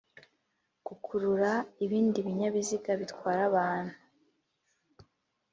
[0.87, 1.51] gukurura
[1.85, 3.95] ibindi binyabiziga bitwara abantu